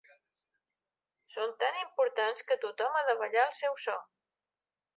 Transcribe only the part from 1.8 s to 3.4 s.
importants que tothom ha de